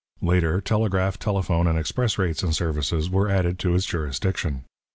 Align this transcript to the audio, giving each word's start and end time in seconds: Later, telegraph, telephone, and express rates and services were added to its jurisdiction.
Later, 0.23 0.59
telegraph, 0.61 1.19
telephone, 1.19 1.67
and 1.67 1.77
express 1.77 2.17
rates 2.17 2.41
and 2.41 2.55
services 2.55 3.07
were 3.07 3.29
added 3.29 3.59
to 3.59 3.75
its 3.75 3.85
jurisdiction. 3.85 4.63